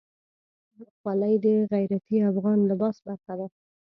[0.97, 3.47] خولۍ د غیرتي افغان لباس برخه ده.